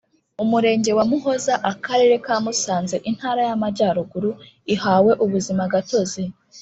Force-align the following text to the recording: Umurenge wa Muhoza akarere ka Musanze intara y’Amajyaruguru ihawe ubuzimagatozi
Umurenge 0.43 0.91
wa 0.97 1.05
Muhoza 1.09 1.53
akarere 1.71 2.15
ka 2.25 2.35
Musanze 2.43 2.95
intara 3.09 3.41
y’Amajyaruguru 3.49 4.29
ihawe 4.73 5.11
ubuzimagatozi 5.23 6.23